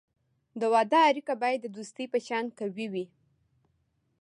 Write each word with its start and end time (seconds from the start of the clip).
د 0.59 0.61
واده 0.73 0.99
اړیکه 1.09 1.33
باید 1.41 1.59
د 1.61 1.67
دوستی 1.75 2.05
په 2.13 2.19
شان 2.27 2.45
قوي 2.59 2.87
وي. 2.93 3.05